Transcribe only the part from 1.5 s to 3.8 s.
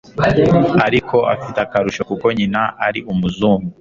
akarusho kuko nyina ari umuzungu